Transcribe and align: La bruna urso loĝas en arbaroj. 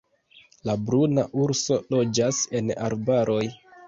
La 0.69 0.75
bruna 0.85 1.25
urso 1.43 1.77
loĝas 1.95 2.39
en 2.61 2.73
arbaroj. 2.87 3.43